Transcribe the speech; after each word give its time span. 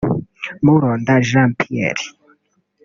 Mulonda 0.63 1.15
Jean 1.27 1.51
Pierre 1.59 2.03